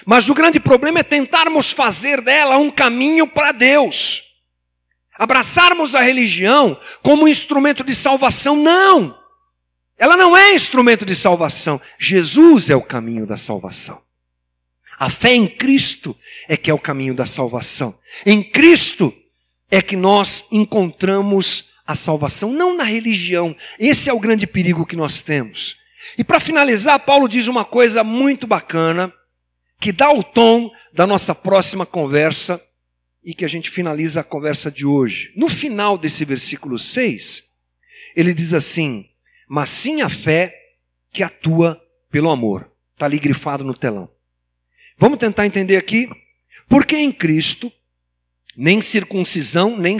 [0.06, 4.22] Mas o grande problema é tentarmos fazer dela um caminho para Deus.
[5.18, 9.18] Abraçarmos a religião como um instrumento de salvação, não.
[9.98, 11.80] Ela não é instrumento de salvação.
[11.98, 14.00] Jesus é o caminho da salvação.
[14.98, 16.16] A fé em Cristo
[16.48, 17.98] é que é o caminho da salvação.
[18.24, 19.14] Em Cristo
[19.70, 23.54] é que nós encontramos a salvação, não na religião.
[23.78, 25.76] Esse é o grande perigo que nós temos.
[26.16, 29.12] E para finalizar, Paulo diz uma coisa muito bacana,
[29.80, 32.62] que dá o tom da nossa próxima conversa
[33.24, 35.32] e que a gente finaliza a conversa de hoje.
[35.34, 37.42] No final desse versículo 6,
[38.14, 39.08] ele diz assim:
[39.48, 40.54] Mas sim a fé
[41.10, 42.70] que atua pelo amor.
[42.92, 44.10] Está ali grifado no telão.
[44.98, 46.08] Vamos tentar entender aqui?
[46.68, 47.72] Porque em Cristo,
[48.54, 49.96] nem circuncisão, nem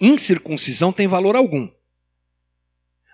[0.00, 1.68] incircuncisão tem valor algum.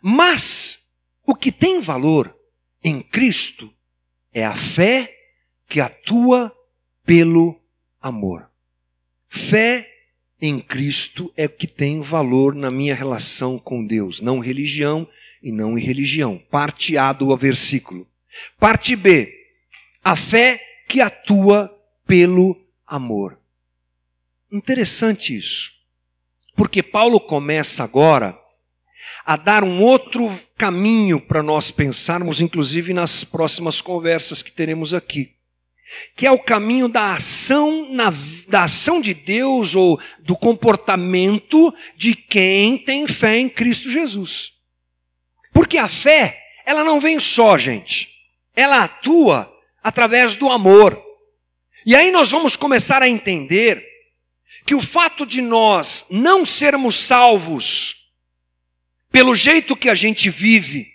[0.02, 0.80] Mas,
[1.26, 2.36] o que tem valor
[2.82, 3.72] em Cristo
[4.34, 5.13] é a fé
[5.68, 6.54] que atua
[7.04, 7.60] pelo
[8.00, 8.48] amor.
[9.28, 9.90] Fé
[10.40, 15.08] em Cristo é o que tem valor na minha relação com Deus, não religião
[15.42, 16.38] e não irreligião.
[16.50, 18.06] Parte A do versículo.
[18.58, 19.32] Parte B,
[20.02, 21.74] a fé que atua
[22.06, 23.38] pelo amor.
[24.50, 25.72] Interessante isso.
[26.54, 28.38] Porque Paulo começa agora
[29.24, 35.33] a dar um outro caminho para nós pensarmos, inclusive nas próximas conversas que teremos aqui.
[36.16, 38.12] Que é o caminho da ação, na,
[38.48, 44.52] da ação de Deus ou do comportamento de quem tem fé em Cristo Jesus.
[45.52, 48.08] Porque a fé, ela não vem só, gente.
[48.56, 51.00] Ela atua através do amor.
[51.84, 53.84] E aí nós vamos começar a entender
[54.64, 57.96] que o fato de nós não sermos salvos
[59.12, 60.93] pelo jeito que a gente vive,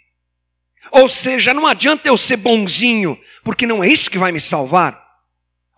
[0.91, 5.01] ou seja, não adianta eu ser bonzinho, porque não é isso que vai me salvar.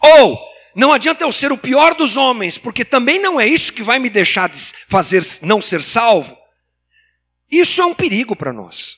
[0.01, 0.39] Ou
[0.75, 3.99] não adianta eu ser o pior dos homens, porque também não é isso que vai
[3.99, 6.37] me deixar de fazer não ser salvo.
[7.49, 8.97] Isso é um perigo para nós.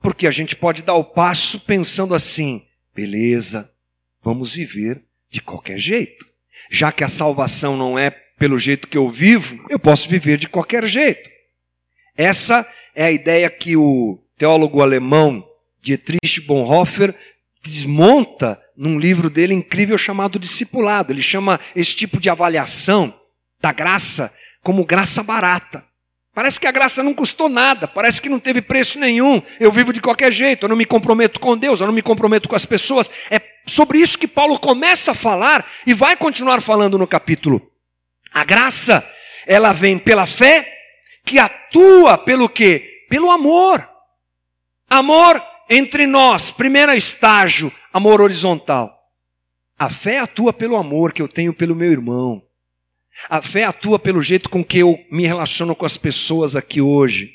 [0.00, 3.70] Porque a gente pode dar o passo pensando assim: beleza,
[4.22, 6.26] vamos viver de qualquer jeito.
[6.70, 10.48] Já que a salvação não é pelo jeito que eu vivo, eu posso viver de
[10.48, 11.30] qualquer jeito.
[12.16, 15.46] Essa é a ideia que o teólogo alemão
[15.80, 17.14] Dietrich Bonhoeffer
[17.62, 21.12] desmonta num livro dele incrível chamado Discipulado.
[21.12, 23.14] Ele chama esse tipo de avaliação
[23.60, 25.84] da graça como graça barata.
[26.34, 29.40] Parece que a graça não custou nada, parece que não teve preço nenhum.
[29.58, 32.46] Eu vivo de qualquer jeito, eu não me comprometo com Deus, eu não me comprometo
[32.46, 33.10] com as pessoas.
[33.30, 37.70] É sobre isso que Paulo começa a falar e vai continuar falando no capítulo.
[38.30, 39.08] A graça,
[39.46, 40.70] ela vem pela fé,
[41.24, 43.06] que atua pelo quê?
[43.08, 43.95] Pelo amor.
[44.88, 48.96] Amor entre nós, primeiro estágio, amor horizontal.
[49.76, 52.40] A fé atua pelo amor que eu tenho pelo meu irmão.
[53.28, 57.30] A fé atua pelo jeito com que eu me relaciono com as pessoas aqui hoje.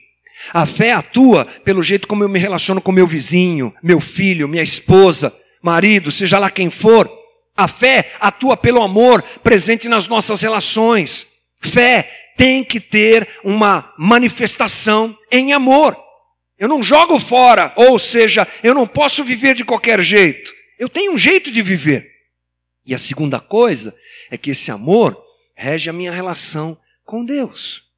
[0.53, 4.63] A fé atua pelo jeito como eu me relaciono com meu vizinho, meu filho, minha
[4.63, 7.11] esposa, marido, seja lá quem for.
[7.55, 11.27] A fé atua pelo amor presente nas nossas relações.
[11.59, 16.10] Fé tem que ter uma manifestação em amor.
[16.61, 20.53] Eu não jogo fora, ou seja, eu não posso viver de qualquer jeito.
[20.77, 22.11] Eu tenho um jeito de viver.
[22.85, 23.97] E a segunda coisa
[24.29, 25.19] é que esse amor
[25.55, 27.89] rege a minha relação com Deus.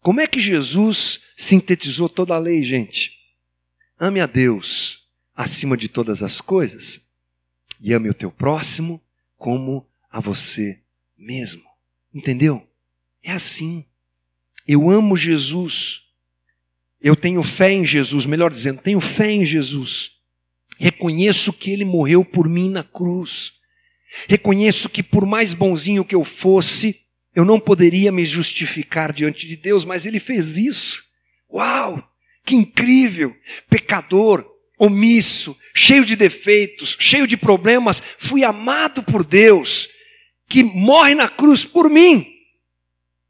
[0.00, 3.10] Como é que Jesus sintetizou toda a lei, gente?
[3.98, 7.04] Ame a Deus acima de todas as coisas
[7.80, 9.02] e ame o teu próximo
[9.36, 10.78] como a você
[11.18, 11.64] mesmo.
[12.14, 12.64] Entendeu?
[13.20, 13.84] É assim.
[14.64, 16.05] Eu amo Jesus.
[17.00, 20.12] Eu tenho fé em Jesus, melhor dizendo, tenho fé em Jesus.
[20.78, 23.52] Reconheço que ele morreu por mim na cruz.
[24.28, 27.00] Reconheço que por mais bonzinho que eu fosse,
[27.34, 31.02] eu não poderia me justificar diante de Deus, mas ele fez isso.
[31.52, 32.02] Uau!
[32.44, 33.34] Que incrível!
[33.68, 34.46] Pecador,
[34.78, 39.88] omisso, cheio de defeitos, cheio de problemas, fui amado por Deus,
[40.48, 42.26] que morre na cruz por mim.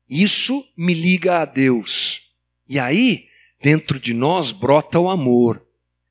[0.08, 2.20] Isso me liga a Deus.
[2.68, 3.25] E aí,
[3.60, 5.64] dentro de nós brota o amor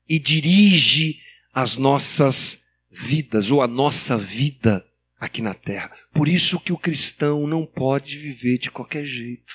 [0.08, 1.20] e dirige
[1.52, 4.84] as nossas vidas ou a nossa vida
[5.18, 5.90] aqui na terra.
[6.12, 9.54] Por isso que o cristão não pode viver de qualquer jeito.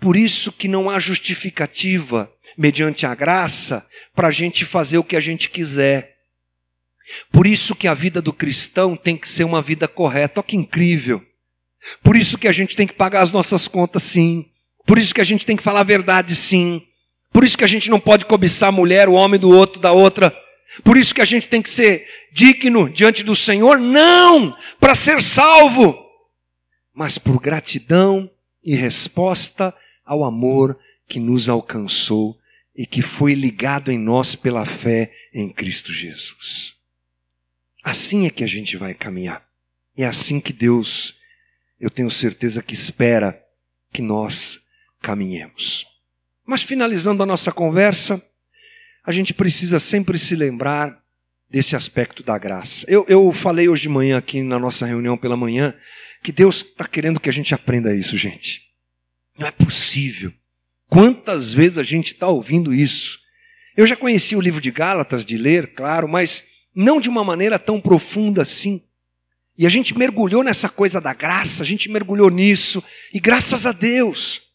[0.00, 5.16] Por isso que não há justificativa mediante a graça para a gente fazer o que
[5.16, 6.16] a gente quiser.
[7.30, 10.40] Por isso que a vida do cristão tem que ser uma vida correta.
[10.40, 11.24] Olha que incrível.
[12.02, 14.51] Por isso que a gente tem que pagar as nossas contas sim.
[14.86, 16.86] Por isso que a gente tem que falar a verdade sim.
[17.32, 19.92] Por isso que a gente não pode cobiçar a mulher, o homem do outro, da
[19.92, 20.36] outra.
[20.84, 25.22] Por isso que a gente tem que ser digno diante do Senhor, não para ser
[25.22, 25.98] salvo,
[26.94, 28.30] mas por gratidão
[28.62, 29.74] e resposta
[30.04, 30.78] ao amor
[31.08, 32.38] que nos alcançou
[32.74, 36.74] e que foi ligado em nós pela fé em Cristo Jesus.
[37.82, 39.44] Assim é que a gente vai caminhar.
[39.96, 41.14] É assim que Deus
[41.82, 43.44] eu tenho certeza que espera
[43.92, 44.61] que nós
[45.02, 45.86] caminhemos.
[46.46, 48.24] Mas finalizando a nossa conversa,
[49.04, 51.02] a gente precisa sempre se lembrar
[51.50, 52.86] desse aspecto da graça.
[52.88, 55.74] Eu, eu falei hoje de manhã aqui na nossa reunião pela manhã
[56.22, 58.62] que Deus está querendo que a gente aprenda isso, gente.
[59.36, 60.32] Não é possível.
[60.88, 63.18] Quantas vezes a gente está ouvindo isso?
[63.76, 66.44] Eu já conheci o livro de Gálatas de ler, claro, mas
[66.74, 68.82] não de uma maneira tão profunda assim.
[69.56, 72.82] E a gente mergulhou nessa coisa da graça, a gente mergulhou nisso,
[73.12, 74.51] e graças a Deus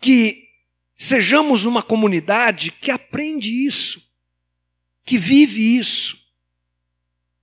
[0.00, 0.48] que
[0.96, 4.02] sejamos uma comunidade que aprende isso,
[5.04, 6.18] que vive isso,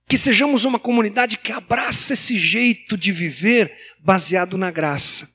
[0.06, 5.34] que sejamos uma comunidade que abraça esse jeito de viver baseado na graça,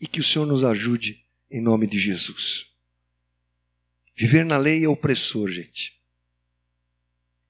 [0.00, 2.66] e que o Senhor nos ajude em nome de Jesus.
[4.14, 6.00] Viver na lei é opressor, gente.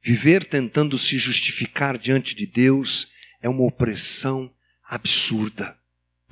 [0.00, 3.08] Viver tentando se justificar diante de Deus
[3.40, 4.52] é uma opressão
[4.84, 5.78] absurda.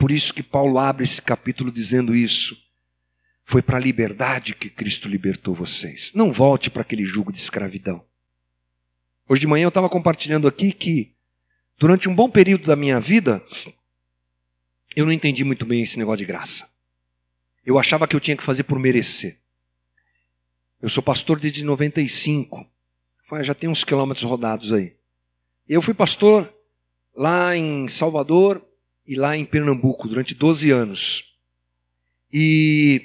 [0.01, 2.57] Por isso que Paulo abre esse capítulo dizendo isso.
[3.45, 6.11] Foi para a liberdade que Cristo libertou vocês.
[6.15, 8.03] Não volte para aquele jugo de escravidão.
[9.29, 11.15] Hoje de manhã eu estava compartilhando aqui que,
[11.77, 13.45] durante um bom período da minha vida,
[14.97, 16.67] eu não entendi muito bem esse negócio de graça.
[17.63, 19.39] Eu achava que eu tinha que fazer por merecer.
[20.81, 22.67] Eu sou pastor desde 95
[23.43, 24.97] já tem uns quilômetros rodados aí.
[25.69, 26.53] Eu fui pastor
[27.15, 28.67] lá em Salvador
[29.07, 31.25] e lá em Pernambuco durante 12 anos.
[32.33, 33.03] E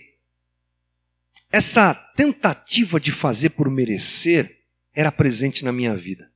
[1.52, 4.60] essa tentativa de fazer por merecer
[4.94, 6.30] era presente na minha vida.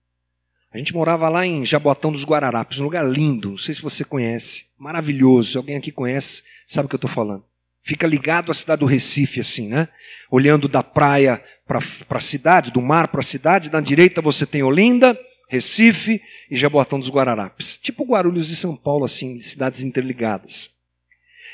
[0.71, 4.03] A gente morava lá em Jaboatão dos Guararapes, um lugar lindo, não sei se você
[4.03, 5.51] conhece, maravilhoso.
[5.51, 7.43] Se alguém aqui conhece, sabe o que eu estou falando.
[7.81, 9.87] Fica ligado à cidade do Recife, assim, né?
[10.29, 11.79] Olhando da praia para
[12.09, 13.71] a cidade, do mar para a cidade.
[13.71, 17.75] Na direita você tem Olinda, Recife e Jaboatão dos Guararapes.
[17.75, 20.69] Tipo Guarulhos de São Paulo, assim, cidades interligadas.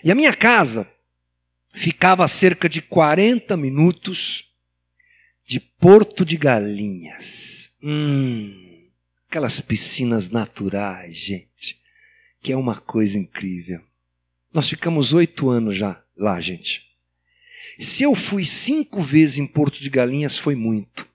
[0.03, 0.85] E a minha casa
[1.73, 4.53] ficava a cerca de 40 minutos
[5.47, 7.71] de Porto de Galinhas.
[7.81, 8.89] Hum,
[9.29, 11.79] aquelas piscinas naturais, gente,
[12.41, 13.81] que é uma coisa incrível.
[14.53, 16.83] Nós ficamos oito anos já lá, gente.
[17.79, 21.07] Se eu fui cinco vezes em Porto de Galinhas, foi muito.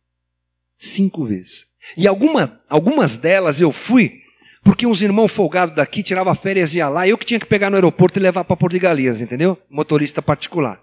[0.79, 1.70] Cinco vezes.
[1.97, 4.21] E alguma, algumas delas eu fui
[4.63, 7.71] porque uns irmãos folgados daqui tiravam férias e ia lá, eu que tinha que pegar
[7.71, 9.59] no aeroporto e levar para Porto de Galinhas, entendeu?
[9.71, 10.81] Motorista particular.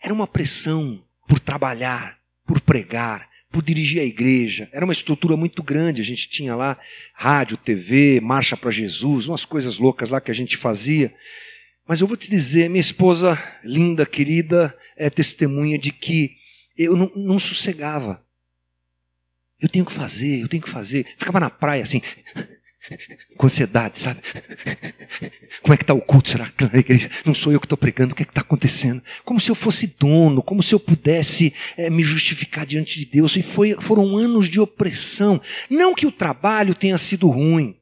[0.00, 4.68] Era uma pressão por trabalhar, por pregar, por dirigir a igreja.
[4.72, 6.00] Era uma estrutura muito grande.
[6.00, 6.78] A gente tinha lá
[7.12, 11.12] rádio, TV, marcha para Jesus, umas coisas loucas lá que a gente fazia.
[11.86, 16.36] Mas eu vou te dizer, minha esposa linda, querida, é testemunha de que
[16.76, 18.22] eu não, não sossegava.
[19.60, 21.06] Eu tenho que fazer, eu tenho que fazer.
[21.16, 22.00] Ficava na praia assim,
[23.36, 24.20] com ansiedade, sabe?
[25.62, 26.30] Como é que está o culto?
[26.30, 27.10] Será que na igreja?
[27.24, 29.02] Não sou eu que estou pregando, o que é está acontecendo?
[29.24, 33.36] Como se eu fosse dono, como se eu pudesse é, me justificar diante de Deus.
[33.36, 35.40] E foi, foram anos de opressão.
[35.68, 37.76] Não que o trabalho tenha sido ruim,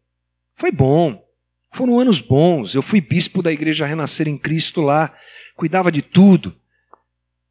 [0.56, 1.22] foi bom.
[1.74, 2.74] Foram anos bons.
[2.74, 5.14] Eu fui bispo da Igreja Renascer em Cristo lá,
[5.54, 6.56] cuidava de tudo.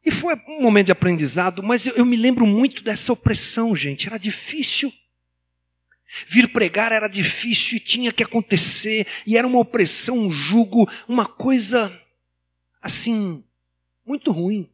[0.06, 4.06] E foi um momento de aprendizado, mas eu, eu me lembro muito dessa opressão, gente.
[4.06, 4.92] Era difícil.
[6.28, 11.26] Vir pregar era difícil e tinha que acontecer, e era uma opressão, um jugo, uma
[11.26, 12.00] coisa
[12.80, 13.42] assim,
[14.06, 14.70] muito ruim.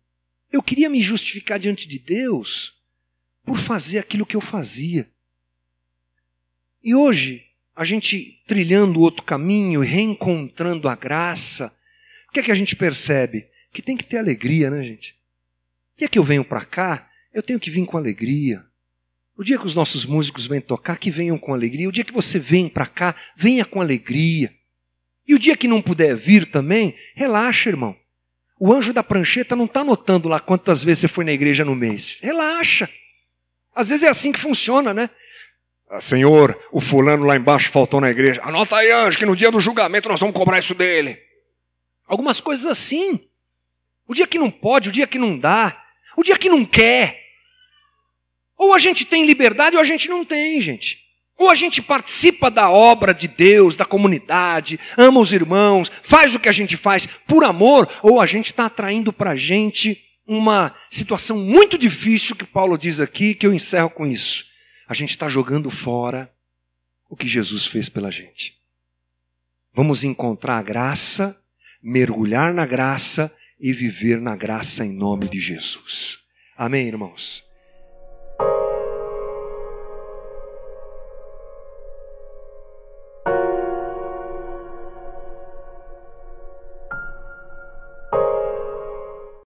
[0.53, 2.75] Eu queria me justificar diante de Deus
[3.43, 5.11] por fazer aquilo que eu fazia.
[6.85, 7.43] E hoje,
[7.75, 11.75] a gente trilhando outro caminho, reencontrando a graça,
[12.29, 13.49] o que é que a gente percebe?
[13.73, 15.22] Que tem que ter alegria, né, gente?
[15.95, 18.65] O dia que eu venho para cá, eu tenho que vir com alegria.
[19.37, 21.89] O dia que os nossos músicos vêm tocar, que venham com alegria.
[21.89, 24.53] O dia que você vem para cá, venha com alegria.
[25.27, 27.97] E o dia que não puder vir também, relaxa, irmão.
[28.59, 31.75] O anjo da prancheta não está anotando lá quantas vezes você foi na igreja no
[31.75, 32.19] mês.
[32.21, 32.89] Relaxa.
[33.75, 35.11] Às vezes é assim que funciona, né?
[35.91, 38.41] Ah, Senhor, o fulano lá embaixo faltou na igreja.
[38.45, 41.19] Anota aí, anjo, que no dia do julgamento nós vamos cobrar isso dele.
[42.07, 43.29] Algumas coisas assim.
[44.07, 45.82] O dia que não pode, o dia que não dá,
[46.17, 47.21] o dia que não quer.
[48.57, 51.01] Ou a gente tem liberdade ou a gente não tem, gente.
[51.37, 56.41] Ou a gente participa da obra de Deus, da comunidade, ama os irmãos, faz o
[56.41, 60.75] que a gente faz por amor, ou a gente está atraindo para a gente uma
[60.89, 64.53] situação muito difícil que Paulo diz aqui, que eu encerro com isso
[64.93, 66.31] a gente está jogando fora
[67.09, 68.59] o que Jesus fez pela gente.
[69.73, 71.43] Vamos encontrar a graça,
[71.83, 76.19] mergulhar na graça e viver na graça em nome de Jesus.
[76.57, 77.45] Amém, irmãos?